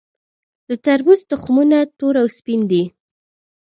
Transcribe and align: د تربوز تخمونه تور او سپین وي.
د 0.69 0.71
تربوز 0.85 1.19
تخمونه 1.31 1.77
تور 1.97 2.15
او 2.21 2.27
سپین 2.37 2.61
وي. 2.69 2.83